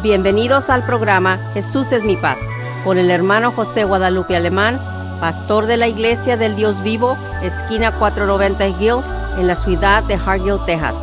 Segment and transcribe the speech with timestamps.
[0.00, 2.38] Bienvenidos al programa Jesús es mi paz
[2.84, 4.78] con el hermano José Guadalupe Alemán,
[5.18, 9.02] pastor de la Iglesia del Dios Vivo, esquina 490 Hill,
[9.40, 10.94] en la ciudad de Hargill, Texas.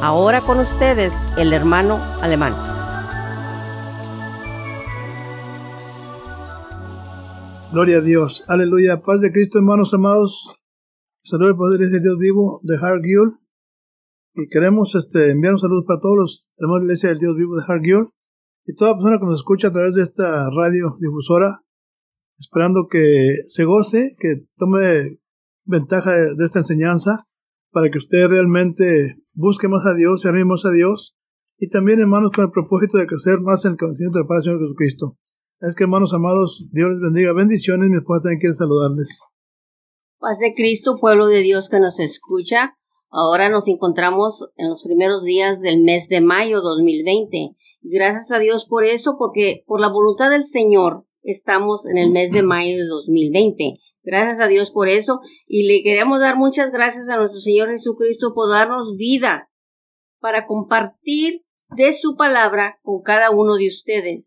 [0.00, 2.54] Ahora con ustedes el hermano Alemán.
[7.70, 8.44] Gloria a Dios.
[8.48, 9.02] Aleluya.
[9.02, 10.56] Paz de Cristo, hermanos amados.
[11.22, 13.36] Saludos al poder de Dios vivo de Hargill.
[14.34, 17.36] Y queremos este, enviar un saludo para todos los hermanos de la Iglesia del Dios
[17.36, 18.06] vivo de Hargill
[18.64, 21.62] y toda persona que nos escucha a través de esta radio difusora,
[22.38, 25.18] esperando que se goce, que tome
[25.64, 27.26] ventaja de, esta enseñanza,
[27.70, 31.16] para que usted realmente busque más a Dios, se arrime más a Dios,
[31.58, 34.60] y también, hermanos, con el propósito de crecer más en el conocimiento del Padre Señor
[34.60, 35.16] Jesucristo.
[35.60, 37.32] Es que, hermanos amados, Dios les bendiga.
[37.32, 39.20] Bendiciones, mi esposa también quiere saludarles.
[40.18, 42.74] Paz de Cristo, pueblo de Dios que nos escucha.
[43.10, 48.66] Ahora nos encontramos en los primeros días del mes de mayo 2020 Gracias a Dios
[48.66, 52.86] por eso, porque por la voluntad del Señor estamos en el mes de mayo de
[52.86, 53.80] 2020.
[54.04, 55.20] Gracias a Dios por eso.
[55.46, 59.50] Y le queremos dar muchas gracias a nuestro Señor Jesucristo por darnos vida
[60.20, 61.42] para compartir
[61.76, 64.24] de su palabra con cada uno de ustedes.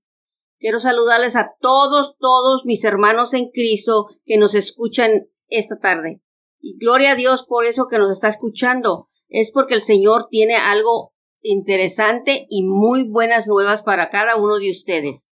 [0.59, 5.11] Quiero saludarles a todos, todos mis hermanos en Cristo que nos escuchan
[5.47, 6.21] esta tarde.
[6.59, 9.09] Y gloria a Dios por eso que nos está escuchando.
[9.27, 11.14] Es porque el Señor tiene algo
[11.45, 15.27] interesante y muy buenas nuevas para cada uno de ustedes.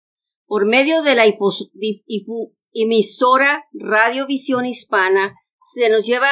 [0.46, 1.26] Por medio de la
[2.74, 5.36] emisora Radiovisión Hispana,
[5.74, 6.28] se nos lleva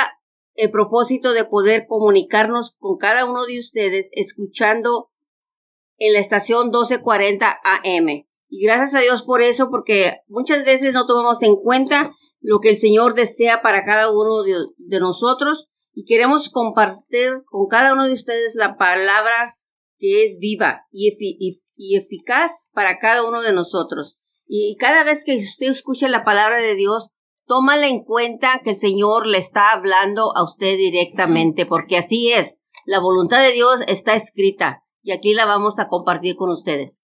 [0.56, 5.12] el propósito de poder comunicarnos con cada uno de ustedes escuchando
[5.98, 8.26] en la estación 1240 AM.
[8.50, 12.72] Y gracias a Dios por eso, porque muchas veces no tomamos en cuenta lo que
[12.72, 18.14] el Señor desea para cada uno de nosotros y queremos compartir con cada uno de
[18.14, 19.56] ustedes la palabra
[20.00, 21.58] que es viva y,
[21.96, 24.18] eficaz para cada uno de nosotros.
[24.48, 27.10] Y cada vez que usted escuche la palabra de Dios,
[27.46, 32.58] tómala en cuenta que el Señor le está hablando a usted directamente, porque así es.
[32.86, 36.98] La voluntad de Dios está escrita y aquí la vamos a compartir con ustedes.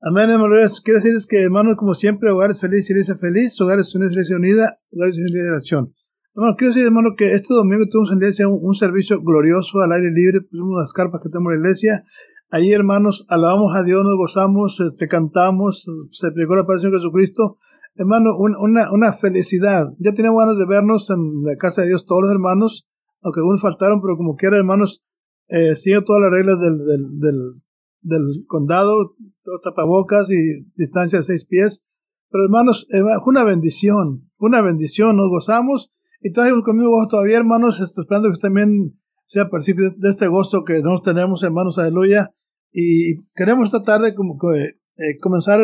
[0.00, 0.80] Amén, hermanos.
[0.82, 5.16] Quiero decirles que, hermanos, como siempre, hogares feliz, iglesia feliz, hogares una iglesia unida, hogares
[5.16, 5.94] una liberación.
[6.36, 9.92] Hermano, quiero decir, hermano, que este domingo tuvimos en la iglesia un, servicio glorioso al
[9.92, 12.04] aire libre, pusimos las carpas que tenemos en la iglesia.
[12.50, 17.58] Allí, hermanos, alabamos a Dios, nos gozamos, este, cantamos, se aplicó la aparición de Jesucristo.
[17.94, 19.94] Hermano, una, una felicidad.
[20.00, 22.88] Ya teníamos ganas de vernos en la casa de Dios todos los hermanos,
[23.22, 25.06] aunque algunos faltaron, pero como quiera, hermanos,
[25.46, 25.74] eh,
[26.04, 27.62] todas las reglas del, del, del,
[28.00, 29.14] del condado,
[29.62, 31.86] tapabocas y distancia de seis pies.
[32.28, 35.93] Pero hermanos, fue una bendición, una bendición, nos gozamos
[36.24, 40.80] y todavía conmigo todavía, hermanos, estoy esperando que también sea partícipe de este gozo que
[40.80, 42.34] nos tenemos, hermanos, aleluya.
[42.72, 45.60] Y queremos esta tarde como que, eh, comenzar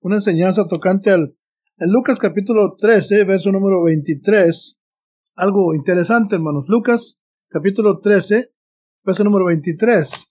[0.00, 1.34] una enseñanza tocante al
[1.78, 4.76] en Lucas capítulo 13, verso número 23.
[5.36, 6.66] Algo interesante, hermanos.
[6.68, 8.52] Lucas capítulo 13,
[9.04, 10.26] verso número 23.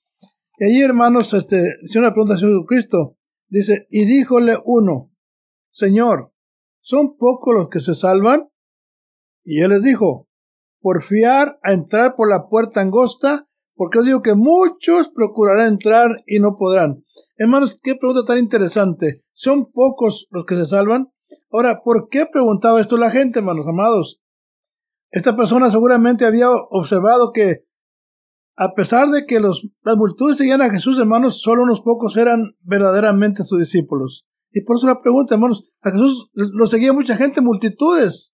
[0.60, 3.18] Y allí, hermanos, este, si una pregunta a Jesucristo,
[3.50, 5.12] dice, y díjole uno,
[5.72, 6.32] Señor,
[6.80, 8.53] ¿son pocos los que se salvan?
[9.44, 10.28] Y él les dijo,
[10.80, 16.40] porfiar a entrar por la puerta angosta, porque os digo que muchos procurarán entrar y
[16.40, 17.04] no podrán.
[17.38, 19.24] Hermanos, qué pregunta tan interesante.
[19.34, 21.12] ¿Son pocos los que se salvan?
[21.52, 24.22] Ahora, ¿por qué preguntaba esto la gente, hermanos amados?
[25.10, 27.66] Esta persona seguramente había observado que,
[28.56, 32.56] a pesar de que los, las multitudes seguían a Jesús, hermanos, solo unos pocos eran
[32.62, 34.26] verdaderamente sus discípulos.
[34.52, 38.33] Y por eso la pregunta, hermanos, a Jesús lo seguía mucha gente, multitudes.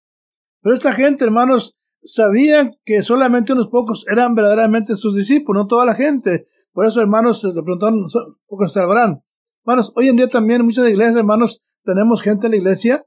[0.61, 5.85] Pero esta gente, hermanos, sabían que solamente unos pocos eran verdaderamente sus discípulos, no toda
[5.85, 6.47] la gente.
[6.71, 8.05] Por eso, hermanos, se le preguntaron,
[8.47, 9.21] pocos salvarán.
[9.65, 13.05] Hermanos, hoy en día también muchas iglesias, hermanos, tenemos gente en la iglesia,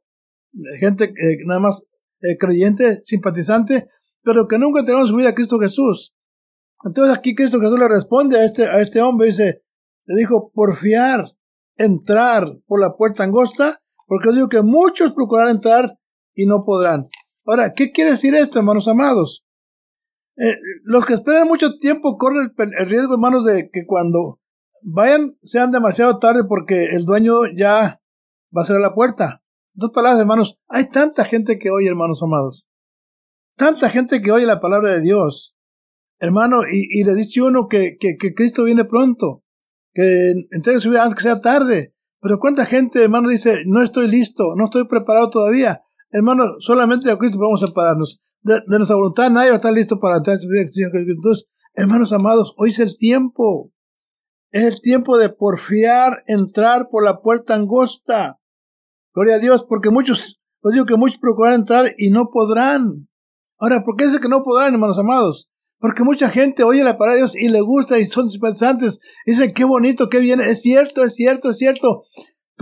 [0.80, 1.84] gente eh, nada más
[2.20, 3.88] eh, creyente, simpatizante,
[4.22, 6.14] pero que nunca entregó su vida a Cristo Jesús.
[6.84, 9.62] Entonces aquí Cristo Jesús le responde a este, a este hombre, dice,
[10.04, 11.26] le dijo, porfiar,
[11.76, 15.98] entrar por la puerta angosta, porque os digo que muchos procurarán entrar
[16.34, 17.08] y no podrán.
[17.44, 19.44] Ahora, ¿qué quiere decir esto, hermanos amados?
[20.36, 24.40] Eh, los que esperan mucho tiempo corren el, riesgo, hermanos, de que cuando
[24.82, 28.00] vayan sean demasiado tarde porque el dueño ya
[28.56, 29.42] va a cerrar la puerta.
[29.74, 30.58] Dos palabras, hermanos.
[30.68, 32.66] Hay tanta gente que oye, hermanos amados.
[33.56, 35.54] Tanta gente que oye la palabra de Dios.
[36.18, 39.42] Hermano, y, le dice uno que, que, Cristo viene pronto.
[39.92, 41.94] Que entregue su vida antes que sea tarde.
[42.20, 45.82] Pero cuánta gente, hermano, dice, no estoy listo, no estoy preparado todavía.
[46.12, 48.20] Hermano, solamente a Cristo vamos a separarnos.
[48.42, 50.90] De, nuestra voluntad nadie va a estar listo para entrar en su vida.
[50.92, 53.72] Entonces, hermanos amados, hoy es el tiempo.
[54.50, 58.38] Es el tiempo de porfiar entrar por la puerta angosta.
[59.14, 63.08] Gloria a Dios, porque muchos, os digo que muchos procuran entrar y no podrán.
[63.58, 65.48] Ahora, ¿por qué dice que no podrán, hermanos amados?
[65.78, 69.00] Porque mucha gente oye la palabra de Dios y le gusta y son dispensantes.
[69.24, 70.40] Dicen, qué bonito, qué bien.
[70.40, 72.04] Es cierto, es cierto, es cierto.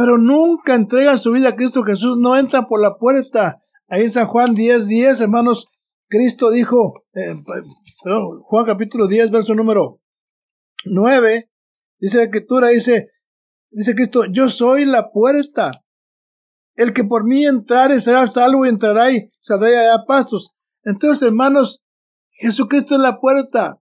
[0.01, 2.17] Pero nunca entregan su vida a Cristo Jesús.
[2.19, 3.61] No entran por la puerta.
[3.87, 5.69] Ahí en San Juan 10, 10, hermanos,
[6.09, 7.35] Cristo dijo, eh,
[8.03, 10.01] perdón, Juan capítulo 10, verso número
[10.87, 11.51] 9,
[11.99, 13.09] dice la escritura, dice,
[13.71, 15.71] dice Cristo, yo soy la puerta.
[16.77, 20.55] El que por mí entrare será salvo y entrará y saldrá a pasos.
[20.83, 21.83] Entonces, hermanos,
[22.39, 23.79] Jesucristo es la puerta.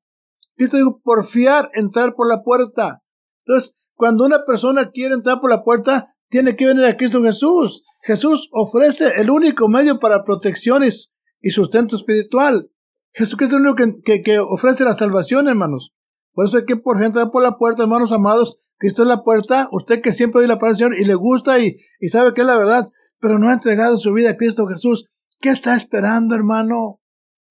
[0.58, 3.04] Cristo dijo, por fiar, entrar por la puerta.
[3.46, 7.84] Entonces, cuando una persona quiere entrar por la puerta, tiene que venir a Cristo Jesús.
[8.02, 11.12] Jesús ofrece el único medio para protecciones
[11.42, 12.72] y sustento espiritual.
[13.12, 15.94] Jesucristo es el único que, ofrece la salvación, hermanos.
[16.32, 18.58] Por eso hay que por entrar por la puerta, hermanos amados.
[18.78, 19.68] Cristo es la puerta.
[19.74, 22.48] Usted que siempre oye la palabra Señor y le gusta y, y sabe que es
[22.48, 22.88] la verdad,
[23.20, 25.10] pero no ha entregado su vida a Cristo Jesús.
[25.42, 27.02] ¿Qué está esperando, hermano?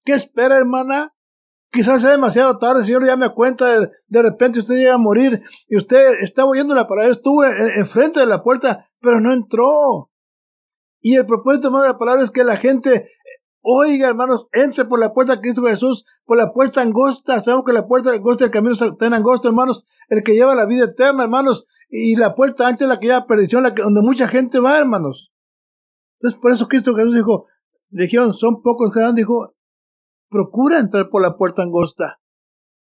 [0.02, 1.12] ¿Qué espera, hermana?
[1.70, 5.42] Quizás sea demasiado tarde, Señor, ya me cuenta, de, de, repente usted llega a morir
[5.68, 10.10] y usted está oyendo la palabra, estuvo enfrente de la puerta, pero no entró.
[11.00, 13.10] Y el propósito de la palabra es que la gente
[13.70, 17.40] oiga, hermanos, entre por la puerta de Cristo Jesús, por la puerta angosta.
[17.40, 20.66] Sabemos que la puerta angosta del camino está en angosto, hermanos, el que lleva la
[20.66, 24.00] vida eterna, hermanos, y la puerta ancha es la que lleva perdición, la que, donde
[24.00, 25.32] mucha gente va, hermanos.
[26.18, 27.46] Entonces, por eso Cristo Jesús dijo,
[27.90, 29.54] dijeron, son pocos que dan, dijo,
[30.28, 32.20] procura entrar por la puerta angosta,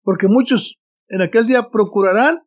[0.04, 2.40] porque muchos en aquel día procurarán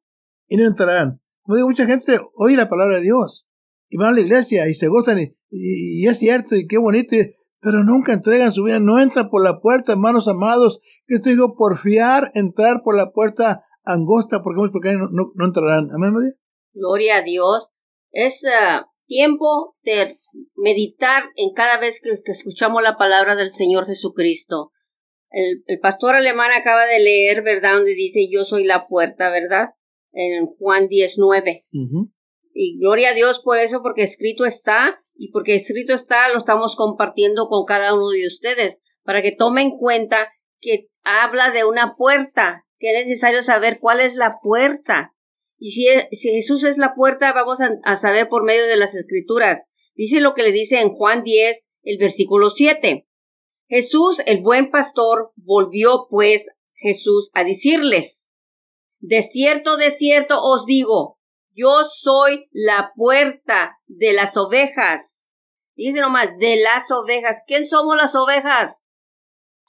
[0.46, 1.20] y no entrarán.
[1.42, 3.46] Como digo, mucha gente oye la palabra de Dios
[3.88, 5.18] y van a la iglesia y se gozan
[5.50, 7.14] y, es cierto y qué bonito,
[7.60, 11.54] pero nunca entregan su vida, no entran por la puerta, hermanos amados, que esto digo,
[11.56, 15.90] por fiar, entrar por la puerta angosta, porque, porque no, no, entrarán.
[15.92, 16.32] Amén, María.
[16.72, 17.70] Gloria a Dios.
[18.10, 20.18] Es uh, tiempo de
[20.56, 24.72] meditar en cada vez que, escuchamos la palabra del Señor Jesucristo.
[25.34, 27.74] El, pastor alemán acaba de leer, ¿verdad?
[27.74, 29.70] Donde dice yo soy la puerta, ¿verdad?
[30.12, 31.64] En Juan 19.
[32.52, 36.76] Y gloria a Dios por eso, porque escrito está, y porque escrito está, lo estamos
[36.76, 40.28] compartiendo con cada uno de ustedes, para que tomen cuenta
[40.60, 45.14] que habla de una puerta, que es necesario saber cuál es la puerta.
[45.58, 48.94] Y si, si Jesús es la puerta, vamos a, a saber por medio de las
[48.94, 49.64] escrituras.
[49.96, 53.06] Dice lo que le dice en Juan 10, el versículo 7.
[53.66, 58.24] Jesús, el buen pastor, volvió pues Jesús a decirles,
[59.00, 61.18] De cierto, de cierto os digo,
[61.52, 65.00] yo soy la puerta de las ovejas.
[65.76, 67.42] Dice nomás, de las ovejas.
[67.46, 68.82] ¿Quién somos las ovejas?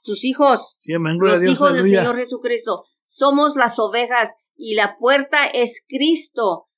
[0.03, 0.59] Sus hijos.
[0.85, 2.85] los hijos del Señor Jesucristo.
[3.05, 6.69] Somos las ovejas y la puerta es Cristo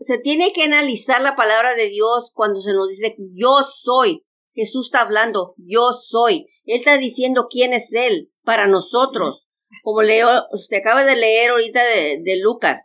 [0.00, 4.24] se tiene que analizar la palabra de Dios cuando se nos dice yo soy.
[4.58, 6.48] Jesús está hablando, yo soy.
[6.64, 9.46] Él está diciendo quién es Él para nosotros.
[9.82, 12.82] Como leo, usted acaba de leer ahorita de, Lucas.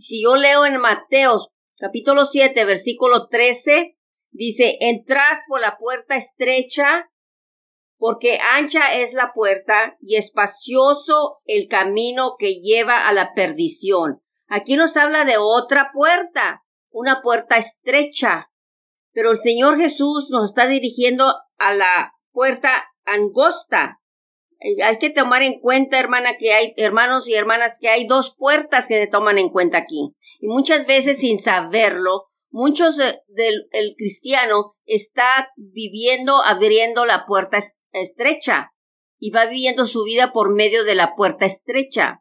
[0.00, 3.96] Si yo leo en Mateos capítulo 7, versículo 13,
[4.30, 7.10] dice, entrad por la puerta estrecha,
[7.98, 14.76] porque ancha es la puerta y espacioso el camino que lleva a la perdición Aquí
[14.76, 18.48] nos habla de otra puerta, una puerta estrecha.
[19.16, 23.98] Pero el Señor Jesús nos está dirigiendo a la puerta angosta.
[24.60, 28.34] Eh, hay que tomar en cuenta, hermana, que hay hermanos y hermanas, que hay dos
[28.36, 30.14] puertas que se toman en cuenta aquí.
[30.38, 37.58] Y muchas veces sin saberlo, muchos del cristiano está viviendo abriendo la puerta
[37.92, 38.74] estrecha
[39.18, 42.20] y va viviendo su vida por medio de la puerta estrecha.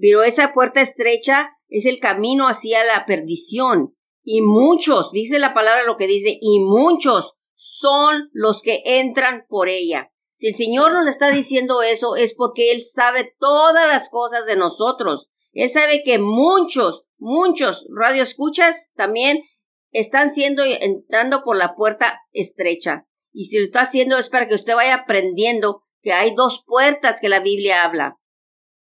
[0.00, 3.97] Pero esa puerta estrecha es el camino hacia la perdición.
[4.30, 9.70] Y muchos, dice la palabra lo que dice, y muchos son los que entran por
[9.70, 10.12] ella.
[10.36, 14.54] Si el Señor nos está diciendo eso es porque Él sabe todas las cosas de
[14.54, 15.30] nosotros.
[15.54, 19.44] Él sabe que muchos, muchos radioescuchas también
[19.92, 23.06] están siendo entrando por la puerta estrecha.
[23.32, 27.18] Y si lo está haciendo es para que usted vaya aprendiendo que hay dos puertas
[27.18, 28.18] que la Biblia habla.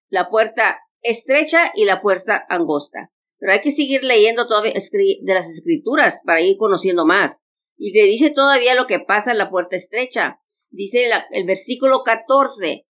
[0.07, 3.11] La puerta estrecha y la puerta angosta.
[3.41, 7.41] Pero hay que seguir leyendo todavía de las escrituras para ir conociendo más.
[7.75, 10.39] Y le dice todavía lo que pasa en la puerta estrecha.
[10.69, 12.86] Dice el versículo 14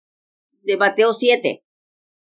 [0.62, 1.62] de Mateo 7.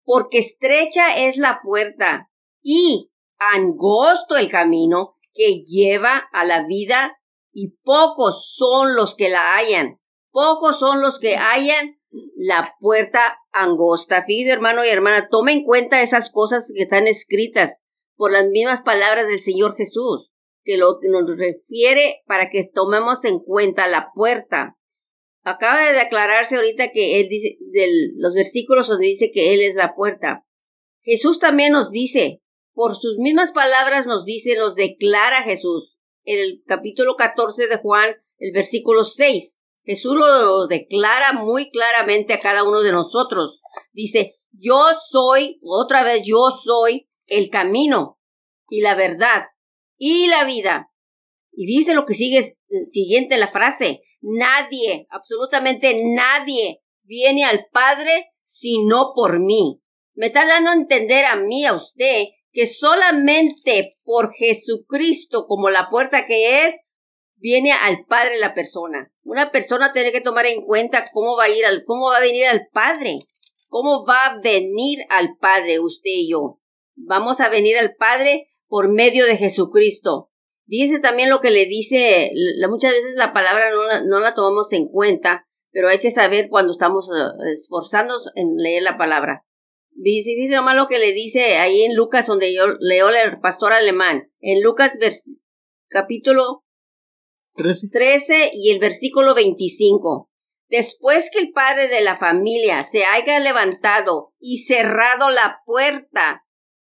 [0.05, 2.29] Porque estrecha es la puerta
[2.61, 7.17] y angosto el camino que lleva a la vida
[7.51, 9.99] y pocos son los que la hallan.
[10.31, 11.99] Pocos son los que hallan
[12.37, 14.25] la puerta angosta.
[14.27, 17.79] Fíjese, hermano y hermana, tome en cuenta esas cosas que están escritas
[18.23, 20.31] por las mismas palabras del Señor Jesús,
[20.63, 24.79] que lo que nos refiere para que tomemos en cuenta la puerta.
[25.43, 29.75] Acaba de declararse ahorita que él dice, de los versículos donde dice que Él es
[29.75, 30.47] la puerta.
[31.01, 32.43] Jesús también nos dice,
[32.75, 35.97] por sus mismas palabras nos dice, nos declara Jesús.
[36.23, 39.59] En el capítulo 14 de Juan, el versículo 6.
[39.83, 43.61] Jesús lo declara muy claramente a cada uno de nosotros.
[43.93, 48.19] Dice, yo soy, otra vez, yo soy el camino
[48.69, 49.47] y la verdad
[49.97, 50.91] y la vida.
[51.53, 52.57] Y dice lo que sigue
[52.93, 59.81] siguiente la frase, nadie, absolutamente nadie viene al Padre sino por mí.
[60.15, 65.89] Me está dando a entender a mí, a usted, que solamente por Jesucristo como la
[65.89, 66.75] puerta que es,
[67.37, 69.13] viene al Padre la persona.
[69.25, 72.21] Una persona tiene que tomar en cuenta cómo va a ir al, cómo va a
[72.21, 73.21] venir al Padre.
[73.69, 76.61] ¿Cómo va a venir al Padre usted y yo?
[76.95, 80.31] Vamos a venir al Padre por medio de Jesucristo.
[80.67, 82.33] Dice también lo que le dice,
[82.69, 86.49] muchas veces la palabra no la, no la tomamos en cuenta, pero hay que saber
[86.49, 89.45] cuando estamos eh, esforzándonos en leer la palabra.
[89.91, 93.73] Dice, dice nomás lo que le dice ahí en Lucas, donde yo leo el pastor
[93.73, 94.31] alemán.
[94.41, 94.99] En Lucas
[95.89, 96.65] capítulo
[97.55, 97.89] 13.
[97.91, 100.31] 13 y el versículo 25.
[100.69, 106.47] Después que el padre de la familia se haya levantado y cerrado la puerta,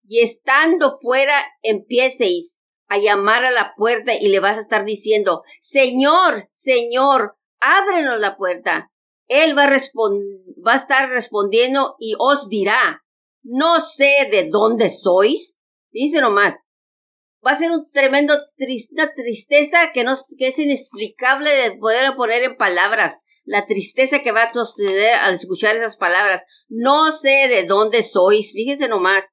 [0.04, 2.58] y estando fuera empieceis
[2.88, 8.38] a llamar a la puerta y le vas a estar diciendo, Señor, Señor, ábrenos la
[8.38, 8.92] puerta.
[9.28, 13.04] Él va a, va a estar respondiendo y os dirá,
[13.42, 15.58] no sé de dónde sois.
[15.92, 16.56] Dice nomás,
[17.46, 18.34] va a ser un tremendo
[18.92, 23.18] una tristeza que, no, que es inexplicable de poder poner en palabras.
[23.44, 26.44] La tristeza que va a suceder al escuchar esas palabras.
[26.70, 28.54] No sé de dónde sois.
[28.54, 29.26] Fíjense nomás.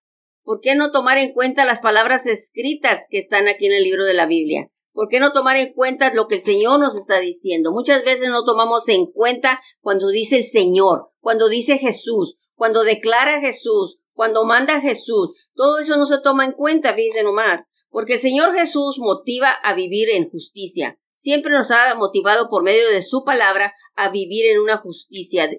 [0.43, 4.05] ¿Por qué no tomar en cuenta las palabras escritas que están aquí en el libro
[4.05, 4.71] de la Biblia?
[4.93, 7.73] ¿Por qué no tomar en cuenta lo que el Señor nos está diciendo?
[7.73, 13.41] Muchas veces no tomamos en cuenta cuando dice el Señor, cuando dice Jesús, cuando declara
[13.41, 15.33] Jesús, cuando manda Jesús.
[15.55, 17.63] Todo eso no se toma en cuenta, fíjense nomás.
[17.89, 20.99] Porque el Señor Jesús motiva a vivir en justicia.
[21.19, 25.51] Siempre nos ha motivado por medio de su palabra a vivir en una justicia.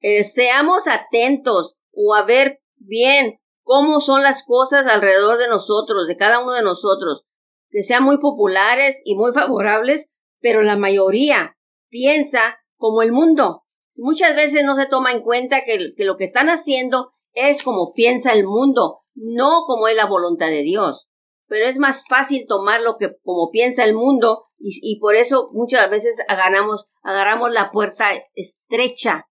[0.00, 6.16] Eh, seamos atentos o a ver bien cómo son las cosas alrededor de nosotros, de
[6.16, 7.24] cada uno de nosotros,
[7.70, 10.08] que sean muy populares y muy favorables,
[10.40, 11.56] pero la mayoría
[11.88, 13.64] piensa como el mundo.
[13.94, 18.32] Muchas veces no se toma en cuenta que, lo que están haciendo es como piensa
[18.32, 21.08] el mundo, no como es la voluntad de Dios
[21.52, 25.50] pero es más fácil tomar lo que como piensa el mundo y, y por eso
[25.52, 29.26] muchas veces agarramos, agarramos la puerta estrecha.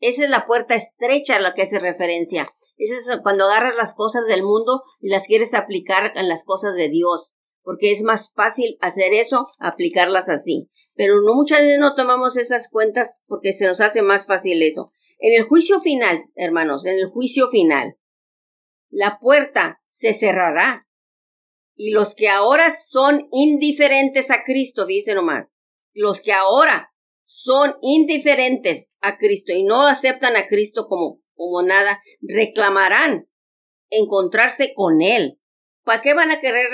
[0.00, 2.48] Esa es la puerta estrecha a la que hace referencia.
[2.76, 6.88] Es cuando agarras las cosas del mundo y las quieres aplicar en las cosas de
[6.88, 10.68] Dios, porque es más fácil hacer eso, aplicarlas así.
[10.94, 14.92] Pero no muchas veces no tomamos esas cuentas porque se nos hace más fácil eso.
[15.18, 17.96] En el juicio final, hermanos, en el juicio final,
[18.90, 20.86] la puerta se cerrará
[21.74, 25.48] y los que ahora son indiferentes a Cristo, dice nomás,
[25.92, 26.92] los que ahora
[27.24, 33.28] son indiferentes a Cristo y no aceptan a Cristo como, como nada, reclamarán
[33.90, 35.38] encontrarse con Él.
[35.84, 36.66] ¿Para qué van a querer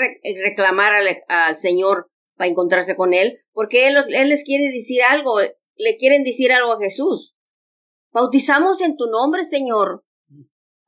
[0.43, 0.93] reclamar
[1.27, 3.41] al, Señor para encontrarse con Él?
[3.51, 7.35] Porque él, él les quiere decir algo, le quieren decir algo a Jesús.
[8.11, 10.03] Bautizamos en tu nombre, Señor.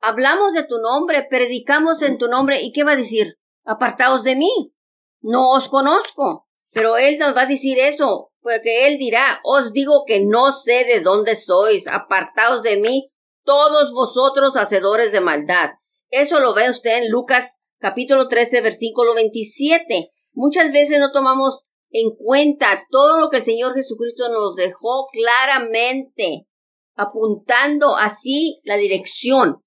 [0.00, 2.62] Hablamos de tu nombre, predicamos en tu nombre.
[2.62, 3.36] ¿Y qué va a decir?
[3.66, 4.72] apartaos de mí,
[5.20, 6.46] no os conozco.
[6.72, 10.84] Pero él nos va a decir eso, porque él dirá, os digo que no sé
[10.84, 13.10] de dónde sois, apartaos de mí,
[13.46, 15.70] todos vosotros hacedores de maldad.
[16.10, 20.10] Eso lo ve usted en Lucas capítulo 13, versículo 27.
[20.34, 26.46] Muchas veces no tomamos en cuenta todo lo que el Señor Jesucristo nos dejó claramente,
[26.94, 29.64] apuntando así la dirección.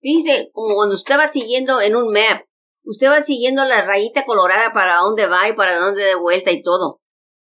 [0.00, 2.42] Fíjese, como cuando usted va siguiendo en un map,
[2.84, 6.62] Usted va siguiendo la rayita colorada para dónde va y para dónde de vuelta y
[6.62, 7.00] todo.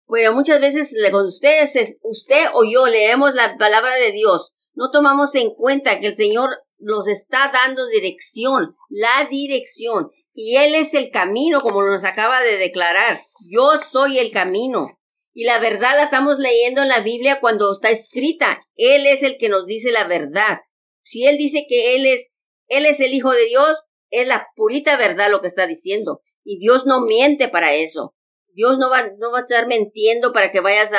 [0.09, 1.69] Pero muchas veces cuando usted,
[2.03, 6.51] usted o yo leemos la palabra de Dios, no tomamos en cuenta que el Señor
[6.79, 10.09] nos está dando dirección, la dirección.
[10.33, 13.23] Y Él es el camino, como nos acaba de declarar.
[13.51, 15.01] Yo soy el camino.
[15.35, 18.61] Y la verdad la estamos leyendo en la Biblia cuando está escrita.
[18.77, 20.59] Él es el que nos dice la verdad.
[21.03, 22.29] Si Él dice que Él es,
[22.69, 23.77] Él es el Hijo de Dios,
[24.11, 26.21] es la purita verdad lo que está diciendo.
[26.45, 28.15] Y Dios no miente para eso.
[28.55, 30.91] Dios no va, no va a estar mintiendo para que vayas,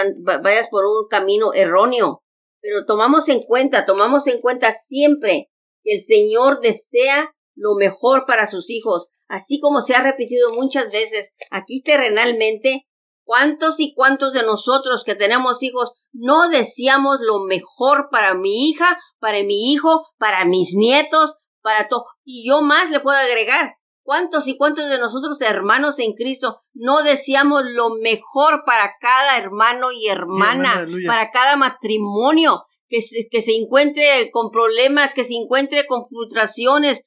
[0.44, 2.24] vayas por un camino erróneo.
[2.62, 5.50] Pero tomamos en cuenta, tomamos en cuenta siempre
[5.84, 10.92] que el Señor desea lo mejor para sus hijos, así como se ha repetido muchas
[10.92, 12.88] veces aquí terrenalmente,
[13.24, 18.98] ¿cuántos y cuántos de nosotros que tenemos hijos no deseamos lo mejor para mi hija,
[19.20, 22.06] para mi hijo, para mis nietos, para todo?
[22.24, 23.76] Y yo más le puedo agregar,
[24.10, 29.92] ¿Cuántos y cuántos de nosotros, hermanos en Cristo, no deseamos lo mejor para cada hermano
[29.92, 35.86] y hermana, para cada matrimonio, que se, que se encuentre con problemas, que se encuentre
[35.86, 37.04] con frustraciones,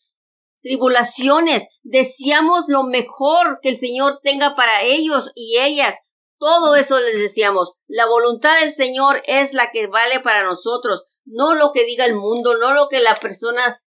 [0.62, 1.64] tribulaciones?
[1.82, 5.96] Deseamos lo mejor que el Señor tenga para ellos y ellas.
[6.38, 7.72] Todo eso les deseamos.
[7.88, 12.14] La voluntad del Señor es la que vale para nosotros, no lo que diga el
[12.14, 13.82] mundo, no lo que la persona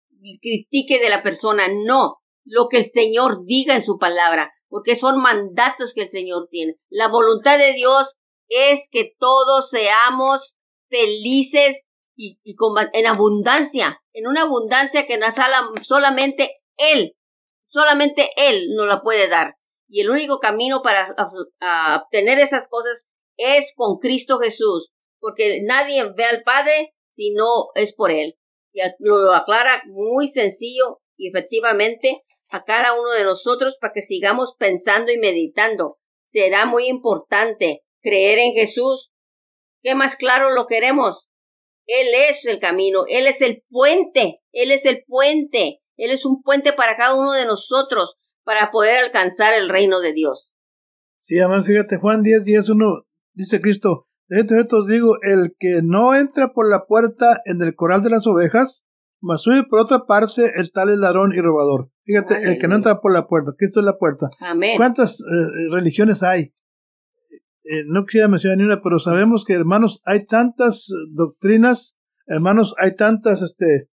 [0.40, 5.20] critique de la persona, no lo que el Señor diga en su palabra, porque son
[5.20, 6.76] mandatos que el Señor tiene.
[6.88, 8.14] La voluntad de Dios
[8.48, 10.56] es que todos seamos
[10.88, 11.82] felices
[12.16, 12.38] y,
[12.92, 15.34] en abundancia, en una abundancia que nos
[15.82, 17.16] solamente Él,
[17.66, 19.54] solamente Él nos la puede dar.
[19.88, 21.14] Y el único camino para
[22.04, 23.02] obtener esas cosas
[23.36, 28.36] es con Cristo Jesús, porque nadie ve al Padre si no es por Él.
[28.72, 34.54] Y lo aclara muy sencillo y efectivamente a cada uno de nosotros para que sigamos
[34.58, 35.98] pensando y meditando.
[36.32, 39.10] Será muy importante creer en Jesús.
[39.82, 41.28] ¿Qué más claro lo queremos?
[41.86, 46.42] Él es el camino, Él es el puente, Él es el puente, Él es un
[46.42, 50.50] puente para cada uno de nosotros para poder alcanzar el reino de Dios.
[51.18, 52.86] Sí, además fíjate, Juan 10, 10, 1,
[53.34, 57.74] dice Cristo, de hecho os digo, el que no entra por la puerta en el
[57.74, 58.86] coral de las ovejas,
[59.20, 61.90] mas sube por otra parte, el tal es ladrón y robador.
[62.04, 64.30] Fíjate, el que no entra por la puerta, Cristo es la puerta.
[64.40, 64.76] Amén.
[64.76, 65.24] ¿Cuántas eh,
[65.70, 66.54] religiones hay?
[67.62, 72.96] Eh, no quisiera mencionar ni una, pero sabemos que, hermanos, hay tantas doctrinas, hermanos, hay
[72.96, 73.88] tantas este,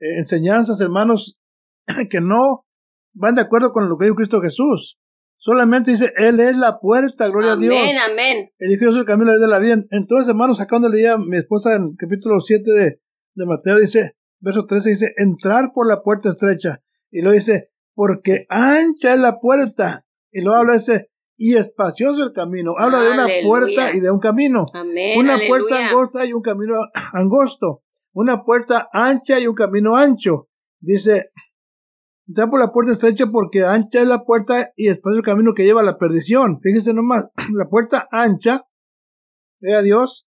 [0.00, 1.38] eh, enseñanzas, hermanos,
[2.10, 2.66] que no
[3.14, 4.98] van de acuerdo con lo que dijo Cristo Jesús.
[5.36, 7.74] Solamente dice, Él es la puerta, gloria a Dios.
[7.74, 8.50] Amén, amén.
[8.58, 9.82] Él dijo, yo soy el camino de la vida.
[9.90, 13.00] Entonces, hermanos, acá donde leía mi esposa en el capítulo 7 de,
[13.34, 16.82] de Mateo, dice, verso 13, dice, entrar por la puerta estrecha.
[17.10, 20.04] Y lo dice, porque ancha es la puerta.
[20.30, 22.74] Y lo habla ese, y espacioso el camino.
[22.76, 24.66] Habla de una puerta y de un camino.
[25.16, 26.74] una puerta angosta y un camino
[27.12, 27.82] angosto.
[28.12, 30.48] Una puerta ancha y un camino ancho.
[30.80, 31.30] Dice,
[32.26, 35.64] está por la puerta estrecha porque ancha es la puerta y espacioso el camino que
[35.64, 36.60] lleva a la perdición.
[36.60, 38.66] Fíjese nomás, la puerta ancha,
[39.60, 40.26] vea Dios,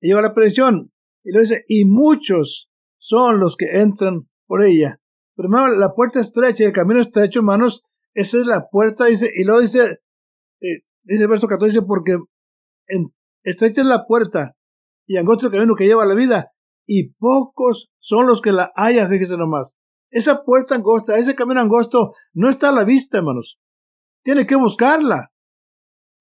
[0.00, 0.92] lleva a la perdición.
[1.22, 2.69] Y lo dice, y muchos
[3.00, 5.00] son los que entran por ella.
[5.36, 7.82] Hermano, la puerta estrecha y el camino estrecho, hermanos,
[8.14, 10.00] esa es la puerta, dice, y luego dice,
[10.60, 12.18] eh, dice el verso 14, dice, porque
[12.86, 14.54] en, estrecha es la puerta
[15.06, 16.52] y angosto el camino que lleva a la vida,
[16.86, 19.76] y pocos son los que la hallan, fíjese nomás.
[20.10, 23.60] Esa puerta angosta, ese camino angosto, no está a la vista, hermanos.
[24.22, 25.32] Tiene que buscarla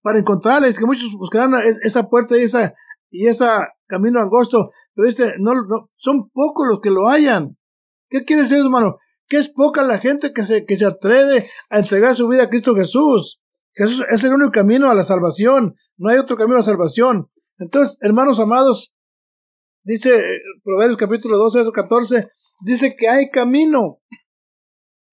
[0.01, 0.67] para encontrarla.
[0.67, 2.73] Es que muchos buscarán esa puerta y esa,
[3.09, 3.45] y ese
[3.87, 7.55] camino angosto, pero este, no, no, son pocos los que lo hallan.
[8.09, 8.97] ¿Qué quiere decir, hermano?
[9.29, 12.49] que es poca la gente que se, que se atreve a entregar su vida a
[12.49, 13.39] Cristo Jesús.
[13.73, 17.29] Jesús es el único camino a la salvación, no hay otro camino a la salvación.
[17.59, 18.91] Entonces, hermanos amados,
[19.83, 22.27] dice eh, Proverbios capítulo 12, verso 14,
[22.61, 24.01] dice que hay camino,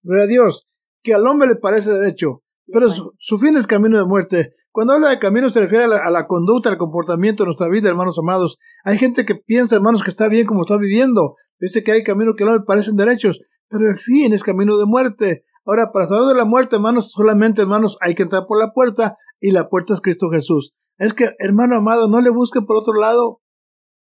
[0.01, 0.67] gloria a Dios,
[1.03, 4.53] que al hombre le parece derecho, pero su, fin es camino de muerte.
[4.77, 8.19] Cuando habla de camino se refiere a la, conducta, al comportamiento de nuestra vida, hermanos
[8.19, 8.59] amados.
[8.83, 11.33] Hay gente que piensa, hermanos, que está bien como está viviendo.
[11.59, 14.85] Dice que hay camino que no le parecen derechos pero el fin es camino de
[14.85, 15.45] muerte.
[15.65, 19.17] Ahora, para saber de la muerte, hermanos, solamente, hermanos, hay que entrar por la puerta
[19.39, 20.75] y la puerta es Cristo Jesús.
[20.99, 23.41] Es que, hermano amado, no le busquen por otro lado.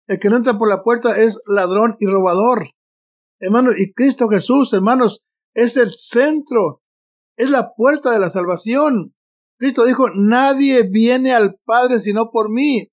[0.06, 2.72] El que no entra por la puerta es ladrón y robador.
[3.40, 6.82] Hermano, y Cristo Jesús, hermanos, es el centro,
[7.38, 9.14] es la puerta de la salvación.
[9.58, 12.90] Cristo dijo, nadie viene al Padre sino por mí.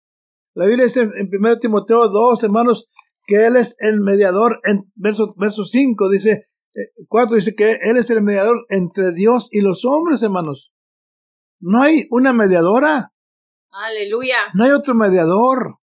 [0.56, 2.90] La Biblia dice en 1 Timoteo 2, hermanos,
[3.26, 6.44] que Él es el mediador, en verso, verso 5 dice,
[7.08, 10.72] 4 dice que Él es el mediador entre Dios y los hombres, hermanos.
[11.60, 13.14] No hay una mediadora.
[13.72, 14.38] Aleluya.
[14.54, 15.78] No hay otro mediador.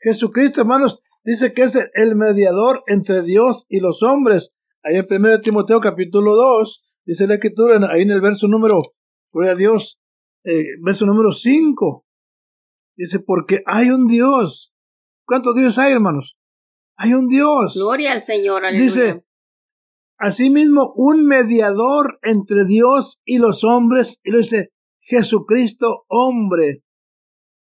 [0.00, 4.52] Jesucristo, hermanos, dice que es el mediador entre Dios y los hombres.
[4.82, 8.82] Ahí en 1 Timoteo capítulo 2, dice la escritura, ahí en el verso número,
[9.32, 10.01] gloria a Dios,
[10.44, 12.06] eh, verso número 5.
[12.96, 14.74] Dice, porque hay un Dios.
[15.26, 16.36] ¿Cuántos dioses hay, hermanos?
[16.96, 17.74] Hay un Dios.
[17.74, 18.64] Gloria al Señor.
[18.64, 18.84] Aleluya.
[18.84, 19.24] Dice,
[20.24, 26.84] Asimismo, un mediador entre Dios y los hombres, y lo dice Jesucristo hombre.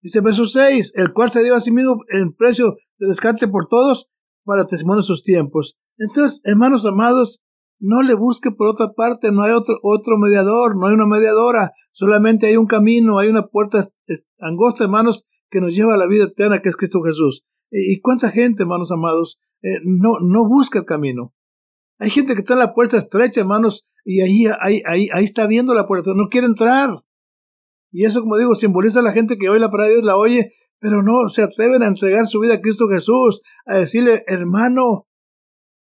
[0.01, 3.69] Dice verso 6, el cual se dio a sí mismo en precio de rescate por
[3.69, 4.09] todos
[4.45, 5.77] para testimonio de sus tiempos.
[5.99, 7.43] Entonces, hermanos amados,
[7.81, 11.73] no le busque por otra parte, no hay otro, otro mediador, no hay una mediadora,
[11.93, 13.83] solamente hay un camino, hay una puerta
[14.41, 17.45] angosta, hermanos, que nos lleva a la vida eterna, que es Cristo Jesús.
[17.71, 21.35] ¿Y cuánta gente, hermanos amados, eh, no, no busca el camino?
[21.99, 25.47] Hay gente que está en la puerta estrecha, hermanos, y ahí, ahí, ahí, ahí está
[25.47, 27.03] viendo la puerta, no quiere entrar.
[27.91, 30.17] Y eso, como digo, simboliza a la gente que hoy la palabra de Dios la
[30.17, 35.08] oye, pero no se atreven a entregar su vida a Cristo Jesús, a decirle, hermano,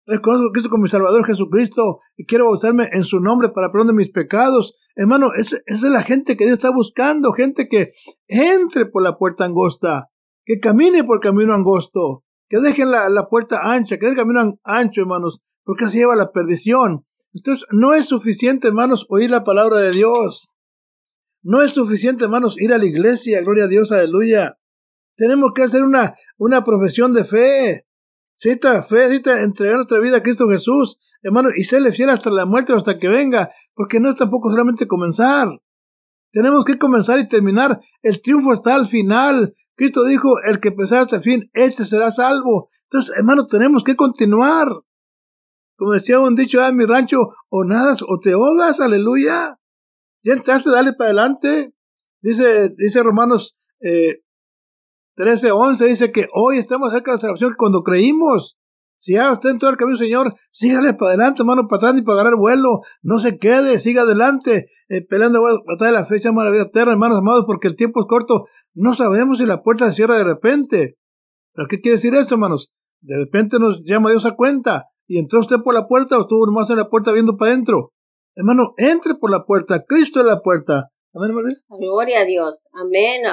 [0.06, 3.88] reconozco a Cristo como mi Salvador Jesucristo y quiero bautizarme en su nombre para perdón
[3.88, 4.76] de mis pecados.
[4.96, 7.92] Hermano, esa es la gente que Dios está buscando, gente que
[8.28, 10.10] entre por la puerta angosta,
[10.46, 14.26] que camine por el camino angosto, que dejen la, la puerta ancha, que dejen el
[14.26, 17.06] camino ancho, hermanos, porque así lleva la perdición.
[17.34, 20.48] Entonces, no es suficiente, hermanos, oír la palabra de Dios.
[21.44, 24.58] No es suficiente, hermanos, ir a la iglesia, gloria a Dios, aleluya.
[25.18, 27.86] Tenemos que hacer una, una profesión de fe.
[28.38, 32.46] Cita fe, cita entregar nuestra vida a Cristo Jesús, hermano, y serle fiel hasta la
[32.46, 35.50] muerte o hasta que venga, porque no es tampoco solamente comenzar.
[36.32, 37.80] Tenemos que comenzar y terminar.
[38.02, 39.56] El triunfo está al final.
[39.76, 42.70] Cristo dijo, el que empezar hasta el fin, este será salvo.
[42.84, 44.68] Entonces, hermano, tenemos que continuar.
[45.78, 49.60] Como decía un dicho en mi rancho, o nadas o te odas, aleluya.
[50.24, 51.74] Ya entraste, dale para adelante.
[52.22, 54.22] Dice, dice Romanos eh,
[55.16, 58.58] 13, 11 dice que hoy estamos cerca de la salvación cuando creímos.
[59.00, 62.04] Si ya está en todo el camino, Señor, sígale para adelante, hermano, para atrás y
[62.04, 62.82] para agarrar vuelo.
[63.02, 65.42] No se quede, siga adelante, eh, peleando
[65.80, 68.46] de la fecha de la vida eterna, hermanos amados, porque el tiempo es corto.
[68.74, 70.98] No sabemos si la puerta se cierra de repente.
[71.54, 72.74] ¿Pero qué quiere decir esto, hermanos?
[73.02, 74.86] De repente nos llama Dios a cuenta.
[75.08, 77.94] Y entró usted por la puerta o estuvo nomás en la puerta viendo para adentro.
[78.36, 79.84] Hermano, entre por la puerta.
[79.88, 80.90] Cristo es la puerta.
[81.70, 82.60] Gloria a Dios.
[82.74, 83.24] Amén.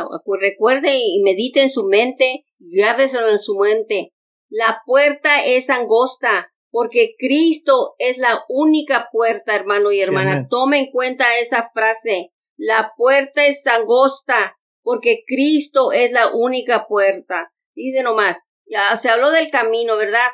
[0.40, 4.12] Recuerde y medite en su mente y grábeselo en su mente.
[4.48, 10.46] La puerta es angosta porque Cristo es la única puerta, hermano y hermana.
[10.48, 12.30] Tome en cuenta esa frase.
[12.56, 17.52] La puerta es angosta porque Cristo es la única puerta.
[17.74, 20.28] Dice nomás, ya se habló del camino, ¿verdad?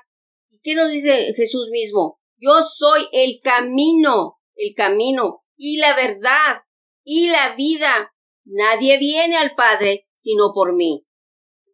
[0.51, 2.21] ¿Y qué nos dice Jesús mismo?
[2.37, 6.63] Yo soy el camino, el camino y la verdad
[7.09, 8.13] y la vida.
[8.45, 11.07] Nadie viene al Padre sino por mí.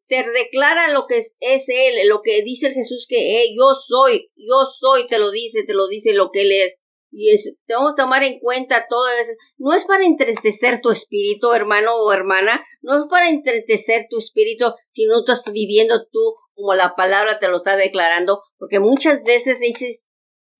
[0.07, 4.31] Te declara lo que es, Él, lo que dice el Jesús que es, yo soy,
[4.37, 6.77] yo soy, te lo dice, te lo dice lo que Él es.
[7.11, 9.33] Y es, tenemos que tomar en cuenta todo eso.
[9.57, 14.67] No es para entristecer tu espíritu, hermano o hermana, no es para entristecer tu espíritu
[14.93, 19.59] si no estás viviendo tú como la palabra te lo está declarando, porque muchas veces
[19.59, 20.05] dices,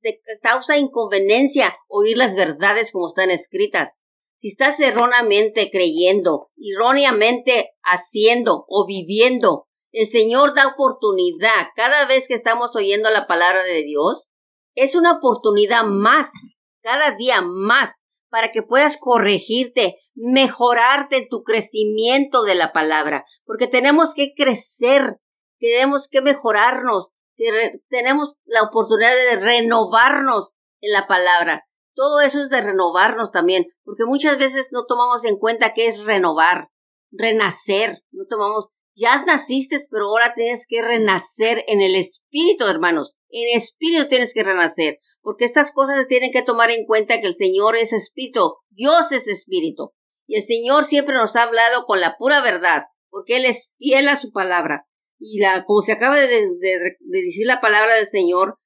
[0.01, 3.93] te causa inconveniencia oír las verdades como están escritas.
[4.45, 12.35] Si estás erróneamente creyendo, erróneamente haciendo o viviendo, el Señor da oportunidad cada vez que
[12.35, 14.29] estamos oyendo la palabra de Dios.
[14.75, 16.29] Es una oportunidad más,
[16.83, 17.89] cada día más,
[18.29, 25.21] para que puedas corregirte, mejorarte en tu crecimiento de la palabra, porque tenemos que crecer,
[25.59, 27.09] tenemos que mejorarnos,
[27.89, 30.51] tenemos la oportunidad de renovarnos
[30.83, 31.65] en la palabra.
[31.95, 36.05] Todo eso es de renovarnos también, porque muchas veces no tomamos en cuenta qué es
[36.05, 36.69] renovar,
[37.13, 43.57] renacer, no tomamos, ya naciste, pero ahora tienes que renacer en el espíritu, hermanos, en
[43.57, 47.37] espíritu tienes que renacer, porque estas cosas se tienen que tomar en cuenta que el
[47.37, 49.93] Señor es espíritu, Dios es espíritu,
[50.27, 54.09] y el Señor siempre nos ha hablado con la pura verdad, porque Él es fiel
[54.09, 54.87] a su palabra,
[55.19, 58.59] y la, como se acaba de, de decir la palabra del Señor,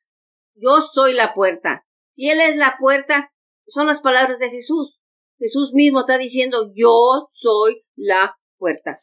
[0.55, 1.87] yo soy la puerta,
[2.19, 3.33] y Él es la puerta,
[3.69, 4.99] son las palabras de Jesús.
[5.39, 8.97] Jesús mismo está diciendo, yo soy la puerta.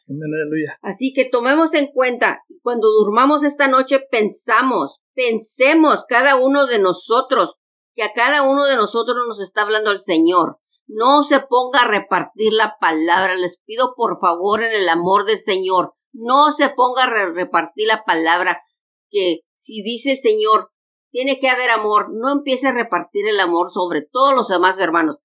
[0.82, 7.54] Así que tomemos en cuenta, cuando durmamos esta noche, pensamos, pensemos cada uno de nosotros,
[7.94, 10.58] que a cada uno de nosotros nos está hablando el Señor.
[10.86, 13.34] No se ponga a repartir la palabra.
[13.34, 15.94] Les pido por favor en el amor del Señor.
[16.12, 18.60] No se ponga a repartir la palabra
[19.08, 20.70] que si dice el Señor,
[21.16, 22.08] tiene que haber amor.
[22.12, 25.16] No empiece a repartir el amor sobre todos los demás hermanos.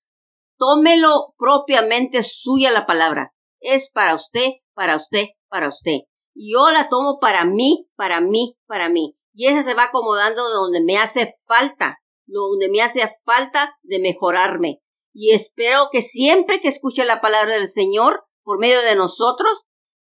[0.58, 3.34] Tómelo propiamente suya la palabra.
[3.60, 5.98] Es para usted, para usted, para usted.
[6.34, 9.18] Yo la tomo para mí, para mí, para mí.
[9.34, 14.80] Y esa se va acomodando donde me hace falta, donde me hace falta de mejorarme.
[15.14, 19.52] Y espero que siempre que escuche la palabra del Señor, por medio de nosotros,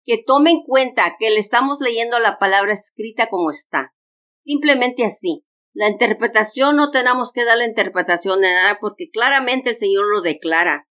[0.04, 3.94] que tome en cuenta que le estamos leyendo la palabra escrita como está.
[4.44, 5.42] Simplemente así.
[5.72, 10.20] La interpretación no tenemos que dar la interpretación de nada porque claramente el Señor lo
[10.20, 10.88] declara.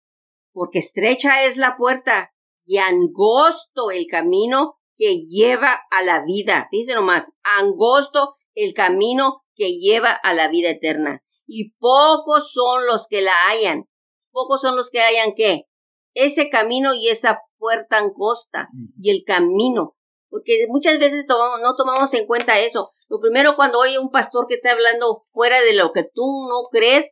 [0.52, 2.32] Porque estrecha es la puerta
[2.66, 6.68] y angosto el camino que lleva a la vida.
[6.72, 7.26] Dice nomás,
[7.60, 11.24] angosto el camino que lleva a la vida eterna.
[11.46, 13.86] Y pocos son los que la hayan.
[14.32, 15.66] Pocos son los que hayan qué?
[16.14, 19.96] Ese camino y esa puerta angosta y el camino.
[20.30, 22.94] Porque muchas veces no tomamos en cuenta eso.
[23.14, 26.64] Lo primero cuando oye un pastor que está hablando fuera de lo que tú no
[26.72, 27.12] crees,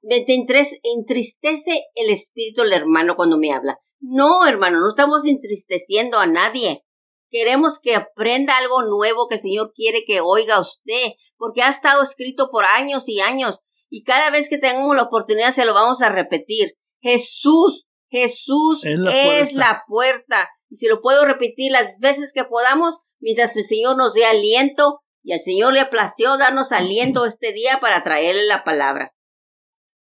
[0.00, 3.78] me entristece el espíritu del hermano cuando me habla.
[4.00, 6.86] No, hermano, no estamos entristeciendo a nadie.
[7.28, 12.00] Queremos que aprenda algo nuevo que el Señor quiere que oiga usted, porque ha estado
[12.00, 13.58] escrito por años y años,
[13.90, 16.78] y cada vez que tengamos la oportunidad se lo vamos a repetir.
[17.02, 20.48] Jesús, Jesús es la, es la puerta.
[20.70, 25.02] Y si lo puedo repetir las veces que podamos, mientras el Señor nos dé aliento,
[25.22, 29.14] y al Señor le plació darnos aliento este día para traerle la palabra.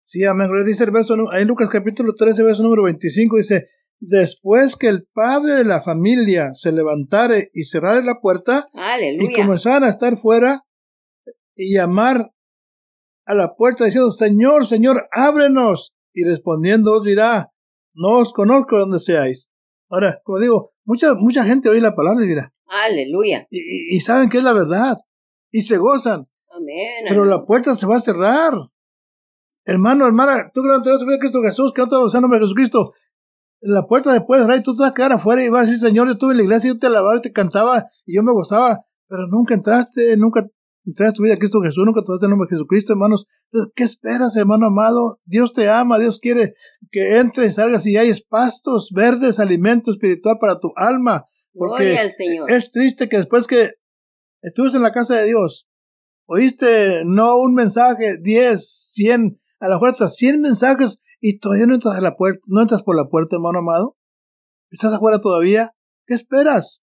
[0.04, 0.50] Sí, amén.
[0.66, 5.54] Dice el verso, en Lucas capítulo 13, verso número 25, dice, después que el padre
[5.54, 8.68] de la familia se levantare y cerrare la puerta
[9.20, 10.66] y comenzaran a estar fuera
[11.56, 12.32] y llamar
[13.26, 15.94] a la puerta diciendo, Señor, Señor, ábrenos.
[16.14, 17.52] Y respondiendo os dirá,
[17.94, 19.50] no os conozco donde seáis.
[19.90, 23.48] Ahora, como digo, mucha, mucha gente oye la palabra y dirá, Aleluya.
[23.50, 24.98] Y, saben que es la verdad.
[25.52, 26.28] Y se gozan.
[26.50, 27.06] Amén.
[27.08, 28.54] Pero la puerta se va a cerrar.
[29.66, 32.22] Hermano, hermana, tú que no te vas a Cristo Jesús, que no te vas a
[32.22, 32.94] nombre de Jesucristo,
[33.62, 36.08] la puerta después, y tú te vas a quedar afuera y vas a decir, Señor,
[36.08, 38.86] yo estuve en la iglesia, yo te alababa y te cantaba y yo me gozaba,
[39.08, 40.48] pero nunca entraste, nunca
[40.84, 43.28] entraste tu vida a Cristo Jesús, nunca tomaste el nombre de Jesucristo, hermanos.
[43.52, 45.20] Entonces, ¿qué esperas, hermano amado?
[45.26, 46.56] Dios te ama, Dios quiere
[46.90, 51.28] que entres, salgas y hay pastos verdes, alimento espiritual para tu alma.
[51.54, 52.50] Porque al Señor.
[52.50, 53.74] es triste que después que
[54.42, 55.68] estuviste en la casa de Dios,
[56.26, 61.96] oíste no un mensaje, diez, cien, a la fuerza, cien mensajes y todavía no entras
[61.96, 63.98] a la puerta, no entras por la puerta, hermano amado.
[64.72, 65.74] ¿Estás afuera todavía?
[66.06, 66.84] ¿Qué esperas?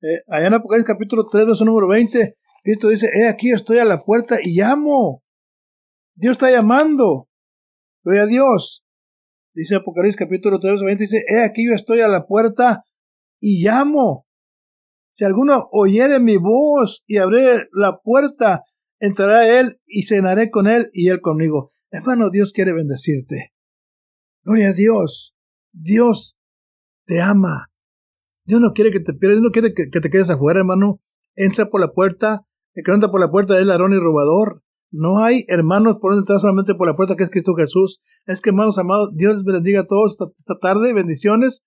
[0.00, 3.84] Eh, allá en Apocalipsis capítulo 3, verso número 20, Cristo dice, he aquí estoy a
[3.84, 5.22] la puerta y llamo.
[6.14, 7.28] Dios está llamando.
[8.02, 8.84] Gloria a Dios.
[9.54, 12.84] Dice Apocalipsis capítulo 3, verso 20, dice, he aquí yo estoy a la puerta
[13.40, 14.27] y llamo.
[15.18, 18.62] Si alguno oyere mi voz y abre la puerta,
[19.00, 21.70] entrará él y cenaré con él y él conmigo.
[21.90, 23.52] Hermano, Dios quiere bendecirte.
[24.44, 25.34] Gloria a Dios.
[25.72, 26.38] Dios
[27.04, 27.66] te ama.
[28.44, 31.00] Dios no quiere que te pierdas, Dios no quiere que, te quedes afuera, hermano.
[31.34, 32.46] Entra por la puerta.
[32.74, 34.62] El que entra por la puerta es ladrón y robador.
[34.92, 38.00] No hay hermanos por entrar solamente por la puerta que es Cristo Jesús.
[38.24, 40.92] Es que, hermanos amados, Dios les bendiga a todos esta, tarde.
[40.92, 41.64] Bendiciones.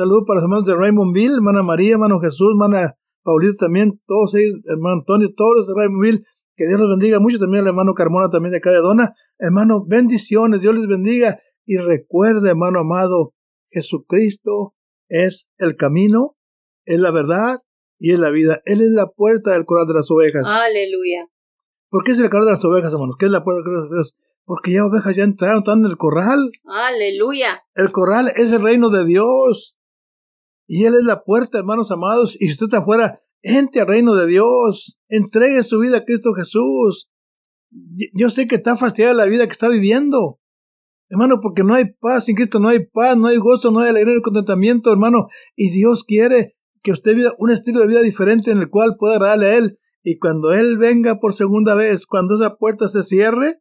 [0.00, 4.58] Saludos para los hermanos de Raymondville, hermana María, hermano Jesús, hermana Paulita también, todos ellos,
[4.64, 6.24] hermano Antonio, todos los de Raymondville.
[6.56, 7.38] Que Dios los bendiga mucho.
[7.38, 9.12] También al hermano Carmona, también de acá de Dona.
[9.38, 10.62] Hermano, bendiciones.
[10.62, 11.38] Dios les bendiga.
[11.66, 13.34] Y recuerde, hermano amado,
[13.70, 14.74] Jesucristo
[15.10, 16.34] es el camino,
[16.86, 17.58] es la verdad
[17.98, 18.62] y es la vida.
[18.64, 20.46] Él es la puerta del corral de las ovejas.
[20.46, 21.28] Aleluya.
[21.90, 23.16] ¿Por qué es el corral de las ovejas, hermanos?
[23.18, 24.16] ¿Qué es la puerta de las ovejas?
[24.46, 26.50] Porque ya ovejas ya entraron, están en el corral.
[26.64, 27.62] Aleluya.
[27.74, 29.76] El corral es el reino de Dios.
[30.72, 32.36] Y Él es la puerta, hermanos amados.
[32.40, 35.00] Y si usted está afuera, entre al reino de Dios.
[35.08, 37.10] Entregue su vida a Cristo Jesús.
[38.14, 40.38] Yo sé que está fastidiada la vida que está viviendo.
[41.08, 43.88] Hermano, porque no hay paz, sin Cristo no hay paz, no hay gozo, no hay
[43.88, 45.26] alegría, no contentamiento, hermano.
[45.56, 46.54] Y Dios quiere
[46.84, 49.80] que usted viva un estilo de vida diferente en el cual pueda agradarle a Él.
[50.04, 53.58] Y cuando Él venga por segunda vez, cuando esa puerta se cierre,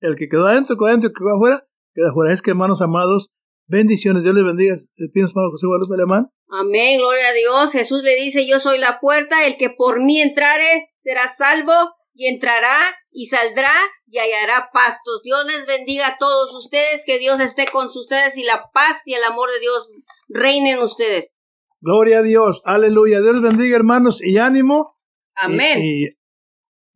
[0.00, 2.34] el que quedó adentro, quedó adentro, el que quedó afuera, queda afuera.
[2.34, 3.30] Es que, hermanos amados,
[3.68, 4.22] bendiciones.
[4.22, 4.76] Dios les bendiga.
[4.76, 6.30] ¿Se hermano José Guadalupe Alemán?
[6.50, 7.72] Amén, gloria a Dios.
[7.72, 12.26] Jesús le dice, yo soy la puerta, el que por mí entrare será salvo y
[12.26, 13.72] entrará y saldrá
[14.06, 15.20] y hallará pastos.
[15.22, 19.14] Dios les bendiga a todos ustedes, que Dios esté con ustedes y la paz y
[19.14, 19.88] el amor de Dios
[20.28, 21.32] reinen ustedes.
[21.80, 23.20] Gloria a Dios, aleluya.
[23.20, 24.98] Dios les bendiga, hermanos, y ánimo.
[25.34, 25.78] Amén.
[25.80, 26.08] Y,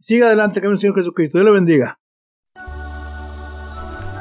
[0.01, 1.39] siga adelante, que el Señor Jesucristo.
[1.39, 2.02] Dios le bendiga.